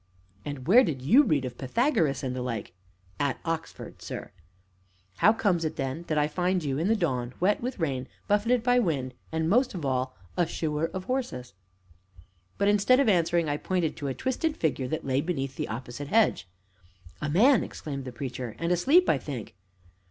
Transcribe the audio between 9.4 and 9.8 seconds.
most